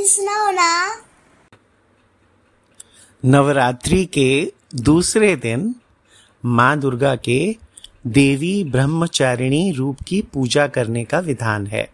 [0.00, 1.02] ना।
[3.24, 5.74] नवरात्रि के दूसरे दिन
[6.44, 7.56] माँ दुर्गा के
[8.06, 11.92] देवी ब्रह्मचारिणी रूप की पूजा करने का विधान है।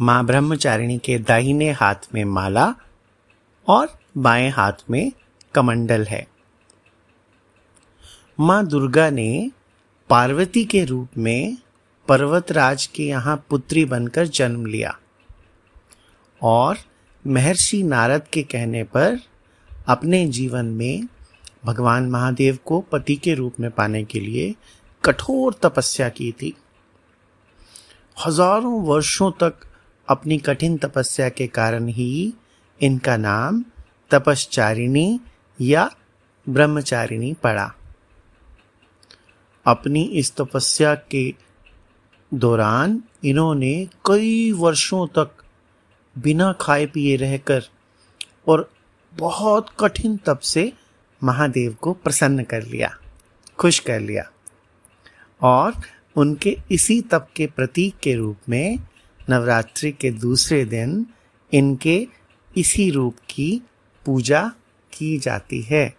[0.00, 2.74] माँ ब्रह्मचारिणी के दाहिने हाथ में माला
[3.68, 5.12] और बाएँ हाथ में
[5.54, 6.28] कमंडल है।
[8.40, 9.50] माँ दुर्गा ने
[10.10, 11.56] पार्वती के रूप में
[12.08, 14.98] पर्वतराज के यहाँ पुत्री बनकर जन्म लिया।
[16.42, 16.78] और
[17.24, 19.18] महर्षि नारद के कहने पर
[19.88, 21.08] अपने जीवन में
[21.64, 24.54] भगवान महादेव को पति के रूप में पाने के लिए
[25.04, 26.54] कठोर तपस्या की थी।
[28.16, 29.66] हज़ारों वर्षों तक
[30.08, 32.34] अपनी कठिन तपस्या के कारण ही
[32.80, 33.64] इनका नाम
[34.10, 35.20] तपश्चारिणी
[35.60, 35.90] या
[36.46, 37.70] ब्रह्मचारिणी पड़ा।
[39.66, 41.24] अपनी इस तपस्या के
[42.32, 43.74] दौरान इन्होंने
[44.06, 45.41] कई वर्षों तक
[46.18, 47.62] बिना खाए पिए रहकर
[48.48, 48.70] और
[49.14, 50.72] बहुत कठिन तप से
[51.24, 52.98] महादेव को प्रसन्न कर लिया,
[53.58, 54.30] खुश कर लिया।
[55.42, 55.72] और
[56.16, 58.78] उनके इसी तप के प्रतीक के रूप में
[59.30, 61.06] नवरात्रि के दूसरे दिन
[61.52, 62.08] इनके
[62.56, 63.62] इसी रूप की
[64.06, 64.52] पूजा
[64.92, 65.94] की जाती है।